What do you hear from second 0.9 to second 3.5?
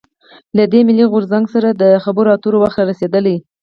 غورځنګ» سره د خبرواترو وخت رارسېدلی.